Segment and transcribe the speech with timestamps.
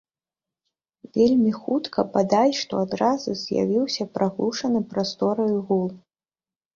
[1.17, 5.85] Вельмі хутка, бадай што адразу, з'явіўся прыглушаны прастораю гул.